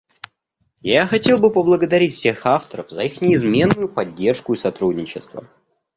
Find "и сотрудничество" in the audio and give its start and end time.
4.53-5.47